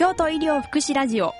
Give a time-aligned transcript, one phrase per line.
[0.00, 1.34] 京都医療福祉ラジオ。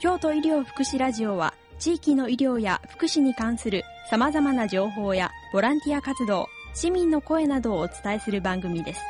[0.00, 9.00] 京都医療福祉ラジオは地域の医療や福祉に関する様々な情報やボランティア活動市民の声などをお伝えする番組です。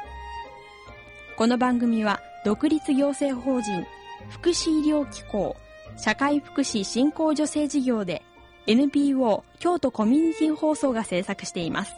[1.38, 3.86] この番組は独立行政法人
[4.28, 5.56] 福祉医療機構
[5.96, 8.22] 社会福祉振興助成事業で
[8.66, 11.94] NPO 京都コミュニティ放送が制作しています。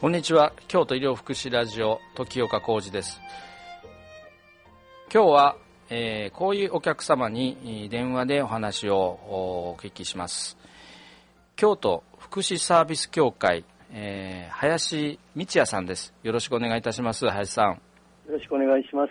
[0.00, 0.54] こんにちは。
[0.66, 3.20] 京都医療福祉ラジオ時岡浩二です。
[5.12, 5.56] 今日は、
[5.90, 10.56] えー、こういうお客様に電話でお話をお聞きします。
[11.54, 16.14] 京都福祉サービス協会、えー、林道也さんです。
[16.22, 17.72] よろしくお願いいたします林さん。
[17.72, 17.78] よ
[18.30, 19.10] ろしくお願いします。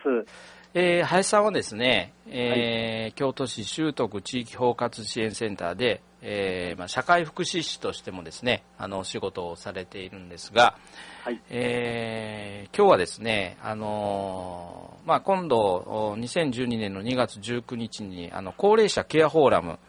[0.74, 10.76] えー、林さんはですね、えー、はい、京都市修徳地域包括支援センターで、えーまあ、社会福祉士としてもですねあの仕事をされているんですが、
[11.24, 11.42] はい。
[11.50, 19.80] えー、今日はですね、あのまあ、今度2012年の2月19日にあの高齢者ケアフォーラム、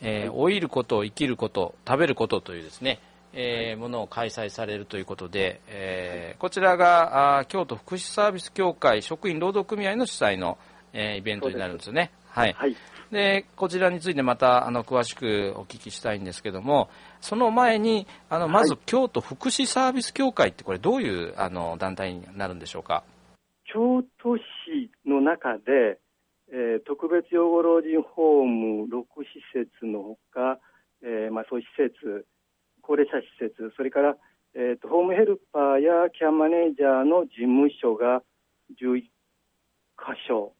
[0.00, 3.00] えー、老いること生きること食べることというですね、
[3.32, 10.58] えー、ものを開催されるということで、えー、こちらがあ京都福祉サービス協会職員労働組合の主催の、
[10.92, 12.12] えー、イベントになるんですよね。
[12.28, 12.76] はい、はい
[13.12, 16.88] でこちらについてまたあの詳しくお聞きしたいんですけども
[17.20, 23.04] その前にあのまず京都福祉サービス協会ってこれどういうあの団体になるんでしょうか？
[23.66, 24.40] 京都市
[25.06, 25.98] の中で、
[26.50, 30.58] えー、特別養護老人ホーム6施設のほか、
[31.02, 32.26] えーまあ、そういう施設
[32.80, 34.16] 高齢者施設それから、
[34.54, 38.22] えーと、ホームヘルパーやケアマネージャーの事務所が
[38.80, 39.08] 11箇
[40.26, 40.54] 所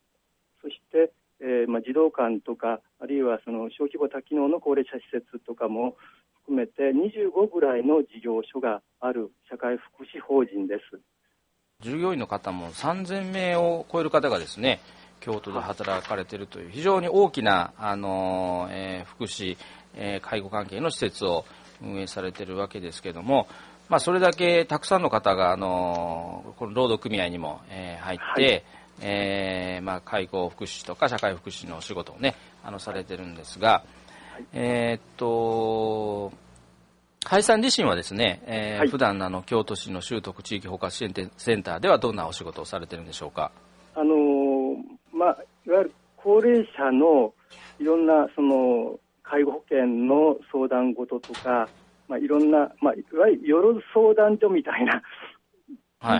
[0.60, 5.96] そしてえー、まあ、児童館とかあるいはその小規模多機能の高齢者施設とかも
[6.46, 11.00] 含めて25ぐらいの事業所がある社会福祉法人です。
[11.80, 14.80] 従業員の方も3000名を超える方がですね
[15.18, 19.56] 京都で働かれているという非常に大きな、あのえー、福祉、
[19.94, 21.44] えー、介護関係の施設を
[21.82, 23.48] 運営されているわけですけれども、
[23.88, 28.64] まあ、それだけたくさんの方が、あのこの労働組合にも、えー、入って、はい
[29.00, 33.84] えーまあ、介護福祉とか社会福祉のお仕事をねあのされてるんですが、
[34.32, 36.32] はい、えー、っと
[37.24, 43.50] 林さん自身はですね、えーはい、普段あの京都市の習得地域包括支援センターではどんなお仕事をされてるんでしょうか？
[43.94, 44.76] あのー、
[45.12, 47.32] まあ、いわゆる高齢者の
[47.78, 51.68] いろんなその介護保険の相談事とか、
[52.08, 55.02] まあ、いろんな、まあ、いわゆる夜相談所みたいな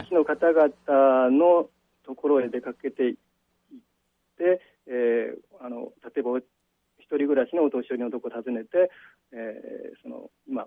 [0.00, 1.68] 地域の方々の
[2.12, 3.14] ところへ出かけていっ
[4.36, 6.38] て、えー、あの例えば
[6.98, 8.90] 一人暮らしのお年寄りのところを訪ねて、
[9.32, 10.66] えー、その今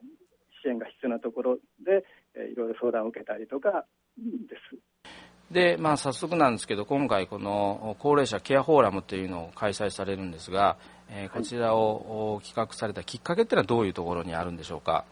[0.64, 3.86] 支援が必要なところで、えー、いろいろ相談を受けたりとか
[4.18, 5.54] です。
[5.54, 10.78] で、まあ、早速なんですけど今回この高齢者ケアフォーラムというのを開催されるんですが、
[11.12, 15.06] えー、こちらを企画されたきっかけっていうのはどういうところにあるんでしょうか？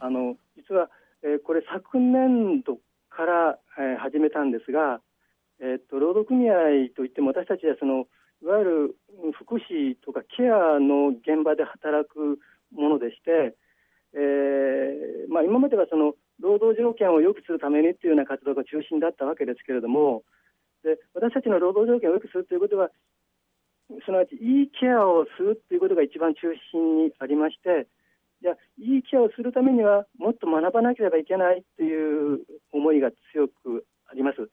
[0.00, 0.90] あの実は、
[1.22, 2.76] えー、これ昨年度
[3.08, 5.00] から、えー、始めたんですが、
[5.60, 8.06] えっと、労働組合といっても私たちはその
[8.42, 8.96] いわゆる
[9.34, 12.38] 福祉とかケアの現場で働く
[12.70, 13.56] ものでして、
[14.14, 20.22] えーまあ、今まではその労働条件を良くするためにというような活動が中心だったわけですけれども
[20.84, 22.90] で私たちの労働条件を良くするということは
[24.04, 27.88] すなわちいいケアをするということが一番中心にありまして
[28.42, 34.48] じゃいいケアをするためにはもっと学ばなければいけないという思いが強くあります。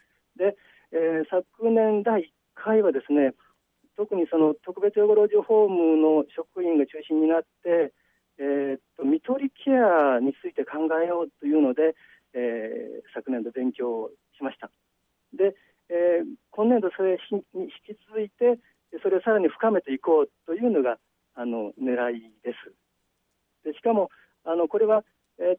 [1.75, 2.25] 年第1
[2.55, 3.33] 回はですね
[3.97, 7.93] 特にその特別養護老人ホームの職員が中心になって、
[8.39, 11.95] えー、っと看取りケアについて考えようというので、
[12.33, 14.69] えー、昨年度勉強しました。
[15.31, 15.55] で、
[15.89, 18.59] えー、今年度それに引き続いて
[19.01, 20.97] それをさらに深めていこうというのが
[21.35, 22.73] あの狙いです。
[23.63, 24.09] でしかも
[24.43, 25.03] あのこれは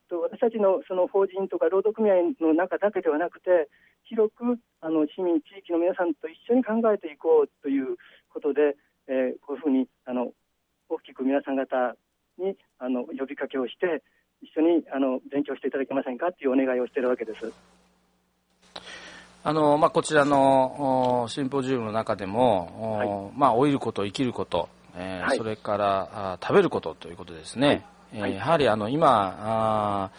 [0.09, 3.69] と、私たちのその法人とか労働組合の中だけではなくて、
[4.05, 7.97] 広くあの市民、地域の皆さんと一緒に考えていこうという
[8.33, 8.77] ことで、
[9.09, 10.33] えー、こういうふうにあの
[10.89, 11.97] 大きく皆さん方
[12.39, 14.03] にあの呼びかけをして、
[14.43, 17.53] 一緒にあの勉強していただけませんかというお願いをしているわけです。
[19.43, 27.85] あのまあ、こちらのシンポジウムの中でも、はい、まあ、老いること、生きること、えーはい、それからあ食べることということですね。
[28.13, 28.21] はい。
[28.21, 30.11] はい、やはりあの今あ、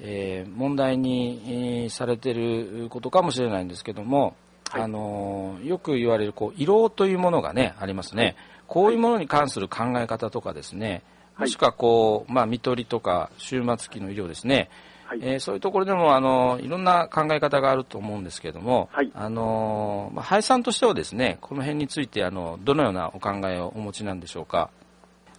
[0.00, 4.36] えー、問題にされていることかもしれないんですけども、
[4.70, 8.36] はい、あのよく言われるこう胃ろうというものがねありますね、
[8.66, 11.02] こういうものに関する考え方とかですね
[11.36, 14.68] もしくはこう、まあ、見取りとか終末期の医療ですね、
[15.06, 24.70] はい、えー、そういうところでもあのいろんな考え方があると思うんですけれども、はい、あのまあ、林さんとしてはですねこの辺についてあのどのようなお考えをお持ちなんでしょうか？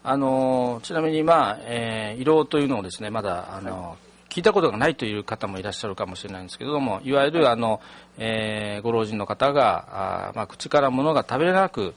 [0.03, 3.97] あのちなみに、まあえー、胃ろうというのをですねまだあの、はい
[4.29, 7.81] 聞いたことがないという方もいらっしゃるかもしれないんですけれどもいわゆるあの、
[8.19, 11.95] えー、ご老人の方があ、まあ、口から物が食べれなく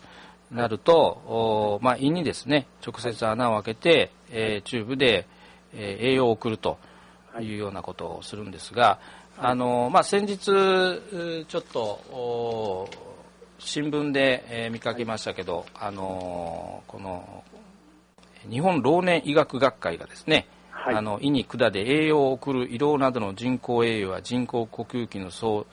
[0.50, 5.26] なると、まあ、胃にですね直接穴を開けて、えー、チューブで、
[5.74, 6.78] えー、栄養を送ると
[7.40, 7.54] い。
[7.54, 8.98] うようなことをするんですが、
[9.38, 12.90] あのまあ、先日ちょっと
[13.58, 17.42] 新聞で、えー、見かけましたけど、あのこの
[18.50, 25.66] 日本老年医学学会がですね、はい、あの胃に管で栄養を送る胃ろうなどの人工栄養や人工呼吸器の装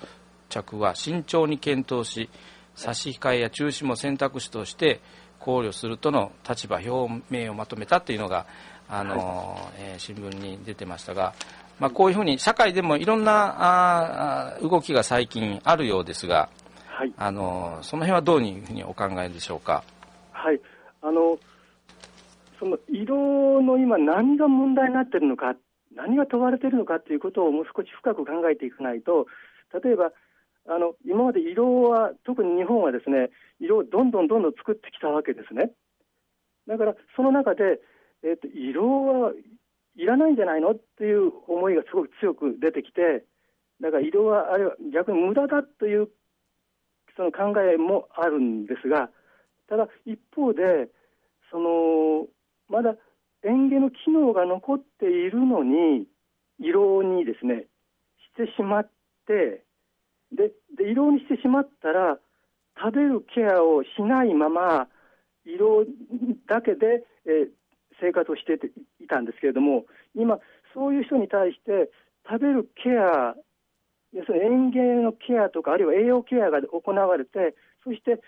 [0.49, 2.29] 着は慎重に検討し
[2.75, 4.99] 差し控えや中止も選択肢として
[5.39, 8.45] 考慮するとの立場表明をまとめたというのが
[8.87, 11.33] あの、はい、えー、新聞に出てましたが、
[11.79, 16.49] まあ、こういうふうに社会でもいろんなあ動きが最近あるようですが、
[16.87, 19.83] はい、あのその辺はどういうふうにお考えでしょうか？
[20.31, 20.59] はい。
[21.01, 21.37] あの
[22.59, 25.55] その色の今、何が問題になっているのか、
[25.95, 29.27] 何が問われているのかということをもう少し深く考えていかないと、
[29.83, 30.11] 例えば、
[30.67, 33.29] あの今まで色は、特に日本はですね、
[33.59, 35.71] 色をどんどんどんどん作ってきたわけですね。
[36.67, 37.79] だから、その中で、
[38.23, 39.33] えーと、色は
[39.95, 43.23] いらないんじゃないのっていう思いがすごく強く出てきて、
[43.81, 46.09] だから色はあれは逆に無駄だという
[47.15, 49.09] その考えもあるんですが、
[49.67, 50.89] ただ一方で、
[51.51, 52.27] その
[52.69, 52.95] まだ
[53.43, 56.07] 園芸の機能が残っているのに、
[56.59, 57.65] 胃ろうにですね、
[58.35, 58.89] してしまっ
[59.27, 59.63] て、
[60.31, 62.19] で、で胃ろうにしてしまったら、
[62.81, 64.87] 食べるケアをしないまま、
[65.45, 65.87] 胃ろう
[66.47, 67.49] だけで、えー、
[67.99, 68.59] 生活をして
[69.03, 69.85] いたんですけれども、
[70.15, 70.39] 今、
[70.73, 71.89] そういう人に対して、
[72.29, 73.35] 食べるケア、
[74.13, 78.21] 要するに園芸のケアとか、あるいは栄養ケアが行われて、そして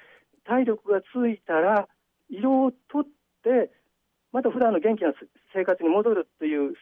[0.45, 1.87] 体力がついたら、
[2.29, 3.11] 胃ろうを取っ
[3.43, 3.71] て、
[4.31, 5.13] また普段の元気な
[5.53, 6.73] 生活に戻るという、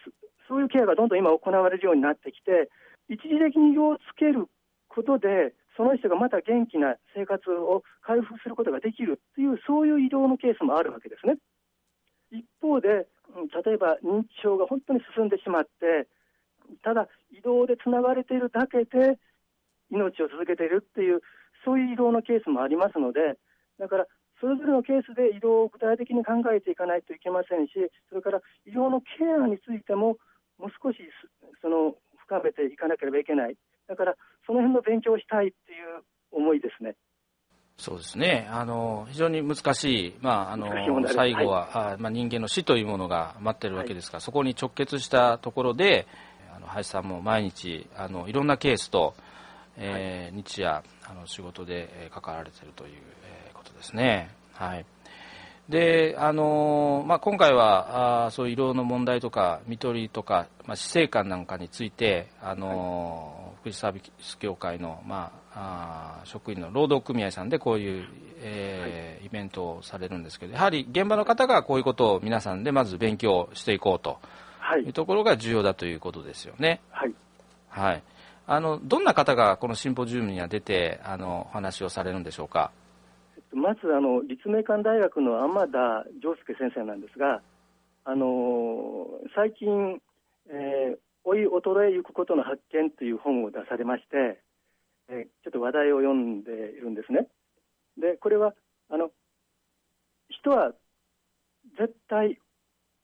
[0.48, 2.70] そういうケアがどんどん今行われるようになってきて、
[3.10, 4.48] 一時的に色をつける
[4.88, 11.38] ことで、その人がまた元気な生活を回復することができるという、そういう移動のケースもあるわけですね。
[12.32, 13.08] 一方で、
[13.66, 16.08] 例えば認知症が本当に進んでしまって、
[16.84, 19.18] ただ移動でつながれているだけで
[19.90, 21.22] 命を続けているっていう、
[21.66, 23.38] そういう移動のケースもありますので、
[23.80, 24.08] だから
[24.40, 27.74] それぞれのケースで医療を具体的に考えていかないといけませんし、
[28.10, 30.18] それから医療のケアについても、
[30.58, 30.98] もう少し
[31.62, 31.96] その
[32.26, 33.56] 深めていかなければいけない、
[33.88, 34.16] だから
[34.46, 36.96] その辺の勉強をしたいっていう思いですね。
[37.80, 38.46] そうですね。
[38.52, 40.68] あの、非常に難しい、まあ、あの、
[41.14, 46.06] 最後は、はい、あまあ、人間の死というものが待ってるわけですから、はい、そこに直結したところで、
[46.54, 49.16] あの、林さんも毎日、あの、いろんなケースと、
[49.78, 52.92] えー、日夜、あの、仕事で関わられているという、
[53.80, 54.30] ですね。
[54.54, 54.86] はい。
[55.70, 68.08] で、あのまあ、今回はあそういう医療の問題とか、看取りとか、まあ、死生観なんかについて、あの福祉サービス協会の、まあ、あ職員の労働組合さんでこういう、
[68.42, 74.18] えー、はい、イベントをされるんですけど、やはり現場の方がこういうことを皆さんでまず勉強していこうと
[74.84, 76.82] いうところが重要だということですよね。
[76.90, 77.14] はい。
[77.70, 78.04] はい。
[78.52, 82.72] あの、どんな方がこのシンポジウムには出て、あの、お話をされるんでしょうか？
[83.54, 87.44] まずあの立命館大学の天田丈介先生なんですが、
[88.06, 90.02] あの最近、
[90.50, 94.42] えー、老い衰えゆくことの発見という本を出されまして、
[95.10, 97.28] えー、ちょっと話題を読んでいるんですね。
[98.00, 98.56] で、これは
[98.90, 99.12] あの
[100.30, 100.74] 人は
[101.80, 102.40] 絶対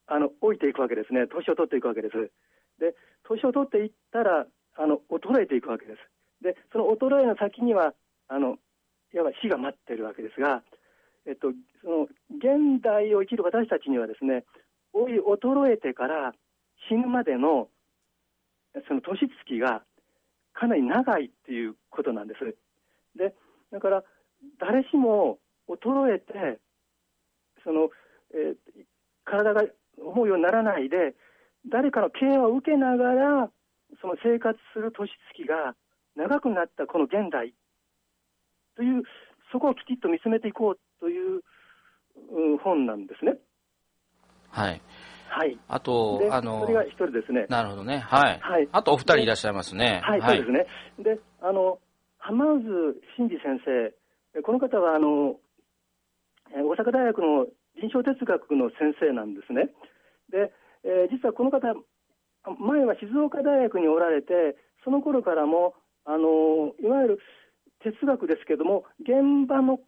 [0.07, 2.31] あの老いていくわけですね、年を取っていくわけです。
[2.79, 2.95] で、
[3.27, 5.99] 年を取っていったらあの衰えていくわけです。
[6.43, 7.93] で、その衰えの先には
[8.27, 8.57] あの
[9.13, 10.63] いわば死が待ってるわけですが、
[11.25, 11.51] えっと、
[11.81, 14.43] その現代を生きる私たちにはですね、
[14.93, 16.33] 老い衰えてから
[16.89, 17.69] 死ぬまでの
[18.87, 19.83] その年月が
[20.53, 22.55] かなり長いっていうことなんです。
[23.17, 23.33] で、
[23.71, 24.03] だから
[24.59, 26.59] 誰しも衰えて、
[27.63, 27.89] その、
[28.33, 28.55] えー、
[29.23, 29.63] 体が
[29.97, 31.15] 思うようにならないで、
[31.67, 33.49] 誰かのケアを受けながら、
[34.01, 35.75] その生活する年月が
[36.15, 37.53] 長くなったこの現代
[38.75, 39.03] という、
[39.51, 43.37] そこをきちっと見つめていこうという、う本なんですね。
[44.49, 44.81] はい。
[45.27, 45.57] はい。
[45.67, 47.45] あと、あの、それが一人ですね。
[47.49, 47.99] なるほどね。
[47.99, 48.39] はい。
[48.39, 48.69] はい。
[48.71, 50.01] あとお二人いらっしゃいますね。
[50.03, 50.51] はい、はい、そうで
[51.03, 51.15] すね。
[51.15, 51.79] で、あの、
[52.17, 52.61] 浜渦
[53.17, 55.35] 真二先生、この方は、あの、
[56.51, 59.69] 大阪大学の臨床哲学の先生なんですね。
[60.31, 61.67] で、えー、実はこの方、
[62.59, 65.73] 前は静岡大学におられて、その頃からも、
[66.05, 67.19] あのいわゆる
[67.83, 69.79] 哲学ですけども、現場の、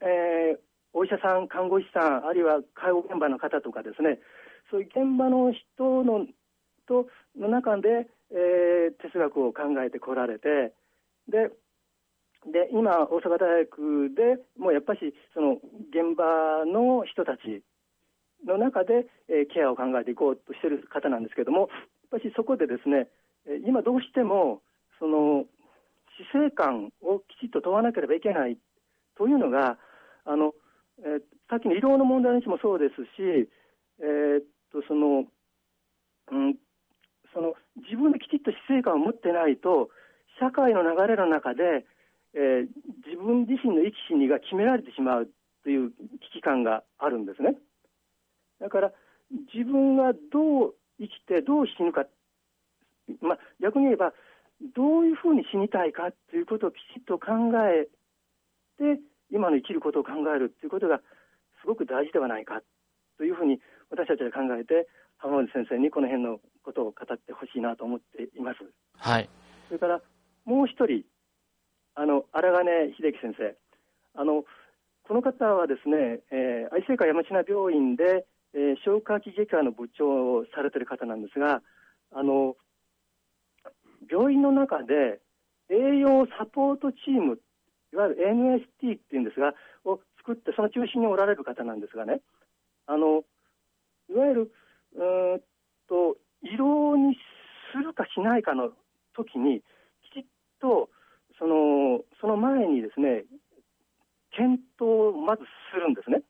[0.00, 0.58] えー、
[0.92, 4.18] お医者さん、看護師さん、あるいは介護現場の方とかですね、
[4.70, 6.26] そういう現場の人の
[6.86, 7.06] と
[7.38, 10.72] の中で、えー、哲学を考えてこられて、
[11.28, 11.50] で、
[12.46, 15.54] で今、大阪大学でもうやっぱりその
[15.90, 17.62] 現場の人たち
[18.46, 21.68] の中で、え、ケアを考えていこうとしてる方なんですけども、やっ
[22.10, 23.08] ぱりそこでですね、
[23.66, 24.62] 今どうしても
[24.98, 25.44] その
[26.18, 28.56] 死生観をきちっと問わなければいけない
[29.16, 29.78] というのが、
[30.24, 30.54] あの
[30.98, 33.48] えー、さっきの医療の問題にしてもそうですし、
[34.00, 35.24] えー、っとその、
[36.32, 36.56] うん、
[37.34, 39.90] その自分できちっと死生観を持ってないと、
[40.40, 41.86] 社会の流れの中で、
[42.34, 42.68] えー、
[43.06, 45.28] 自分自身の生き死にが決められてしまう
[45.64, 45.96] という危
[46.40, 47.56] 機感があるんですね。
[48.60, 48.92] だから
[49.54, 52.06] 自分がどう生きてどう死ぬか、
[53.20, 54.12] まあ、逆に言えば
[54.74, 57.88] どういうふうに死にたいかということをきちっと考え
[58.78, 61.00] て今の生きることを考えるということが
[61.60, 62.62] すごく大事ではないか
[63.18, 63.60] というふうに
[63.90, 68.58] 私たちは考えて浜森先生にこの辺のことを語ってほしいなと思っています。
[68.98, 69.28] はい。
[69.68, 70.00] それから
[70.44, 71.02] もう一人、
[71.94, 73.56] あの荒金秀樹先生、
[74.14, 74.44] あの
[75.08, 81.62] この方はですね、えー、愛生会山科病院で、えー、消化器外科の部長をされている方なんですが、
[82.12, 82.56] あの
[84.10, 85.20] 病院の中で
[85.68, 87.38] 栄養サポートチーム、
[87.92, 92.20] いわゆる NST っていうんですが、を作って、その中心におられる方なんですがね、
[92.86, 93.24] あの
[94.08, 94.52] いわゆる
[94.94, 95.40] うん
[95.88, 97.16] と胃ろうに
[97.72, 98.70] するかしないかの
[99.14, 99.62] 時に、
[100.12, 100.24] きちっ
[100.60, 100.88] と
[101.38, 103.24] そのその前にですね、
[104.30, 106.22] 検討をまずするんですね。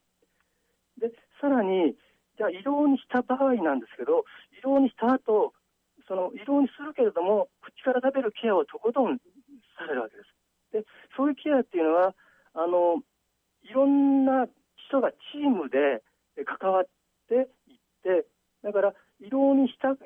[0.98, 1.94] で、さらに、
[2.36, 4.24] じゃあ、胃ろうにした場合なんですけど、
[4.58, 5.52] 胃ろうにした後、
[6.06, 9.18] その胃ろうにするけれども、口から食べるケアをとことん
[9.78, 10.28] されるわけです。
[10.72, 10.84] で、
[11.16, 12.14] そういうケアっていうのは、
[12.54, 13.02] あの、
[13.64, 14.46] いろんな
[14.88, 16.02] 人がチームで
[16.44, 16.84] 関わっ
[17.28, 18.26] ていって、
[18.62, 19.96] だから、胃ろうにした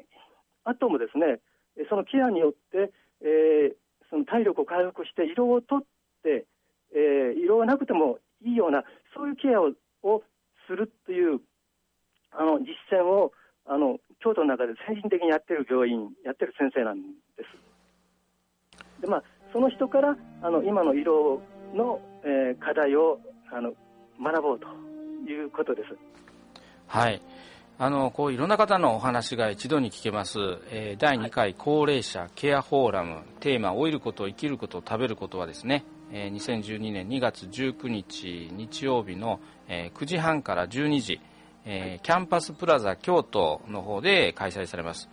[0.65, 1.41] 後もですね、
[1.89, 3.77] そのケアによって、えー、
[4.09, 5.87] その体力を回復して胃ろうを取っ
[6.23, 6.47] て、
[6.95, 8.85] えー、胃ろうがなくてもいいような、
[9.15, 9.73] そういうケアを
[10.03, 10.23] を
[10.67, 11.41] するという
[12.33, 13.33] あの実践を
[13.67, 17.09] あの京都の中で先進的にやってる病院、やってる先生なんで
[17.43, 19.01] す。
[19.01, 19.23] でまあ、
[19.53, 21.41] その人からあの今の医療
[21.75, 23.19] の、えー、課題を
[23.51, 23.73] あの
[24.23, 24.67] 学ぼうと
[25.29, 25.97] いうことです。
[26.87, 27.21] はい。
[27.79, 30.39] あのこういろんな方のお話が一度に聞けます、
[30.71, 41.21] えー、第2回高齢者ケアフォーラム、はい、テーマ「老いること生きること食べること」はですね、えー、2012年2月19日日曜日の、えー、9時半から12時、
[41.73, 45.09] えー、キャンパスプラザ京都の方で開催されます、